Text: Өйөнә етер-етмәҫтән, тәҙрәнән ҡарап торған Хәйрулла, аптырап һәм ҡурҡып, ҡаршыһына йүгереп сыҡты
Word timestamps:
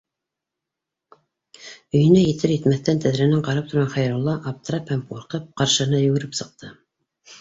Өйөнә 1.99 2.23
етер-етмәҫтән, 2.23 3.01
тәҙрәнән 3.03 3.45
ҡарап 3.49 3.69
торған 3.75 3.93
Хәйрулла, 3.97 4.35
аптырап 4.53 4.91
һәм 4.95 5.05
ҡурҡып, 5.15 5.49
ҡаршыһына 5.63 6.05
йүгереп 6.09 6.39
сыҡты 6.41 6.73